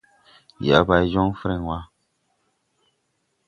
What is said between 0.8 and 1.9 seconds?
bay jɔŋ frɛŋ wà.